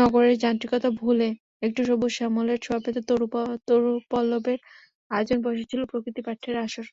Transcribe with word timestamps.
নগরের 0.00 0.34
যান্ত্রিকতা 0.42 0.88
ভুলে 1.00 1.28
একটু 1.62 1.80
সবুজ-শ্যামলের 1.88 2.58
ছোঁয়া 2.64 2.80
পেতে 2.84 3.00
তরুপল্লবের 3.68 4.58
আয়োজনে 5.10 5.44
বসেছিল 5.46 5.80
প্রকৃতিপাঠের 5.90 6.56
আসর। 6.64 6.86